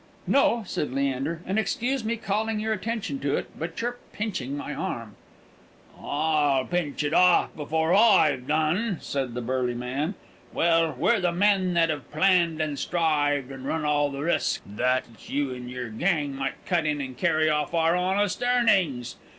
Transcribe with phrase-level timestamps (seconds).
[0.25, 4.57] "No," said Leander; "and, excuse me calling of your attention to it, but you're pinching
[4.57, 5.15] my arm!"
[5.95, 10.15] "I'll pinch it off before I've done," said the burly man.
[10.53, 15.05] "Well, we're the men that have planned and strived, and run all the risk, that
[15.27, 19.17] you and your gang might cut in and carry off our honest earnings.